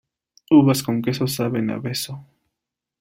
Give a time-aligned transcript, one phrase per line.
[0.49, 2.13] Uvas con queso saben a beso.